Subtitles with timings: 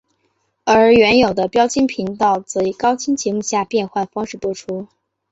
[0.63, 4.87] 而原有的标清频道则以高清节目下变换方式播出。